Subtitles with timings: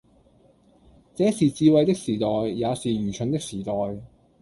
[1.13, 3.71] 這是智慧的時代，也是愚蠢的時代，